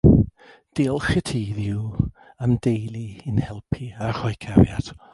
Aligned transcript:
Diolch 0.77 1.09
i 1.19 1.21
ti 1.29 1.41
Dduw 1.57 1.91
am 2.43 2.57
deulu 2.65 3.05
i'n 3.33 3.45
helpu 3.49 3.85
a 4.07 4.13
rhoi 4.19 4.37
cariad 4.49 4.95